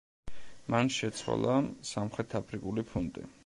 [0.75, 1.59] მან შეცვალა
[1.91, 3.31] სამხრეთ აფრიკული ფუნტი.